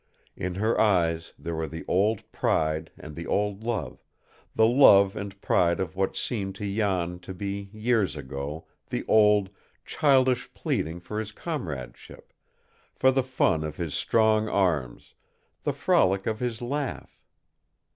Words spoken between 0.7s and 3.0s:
eyes there were the old pride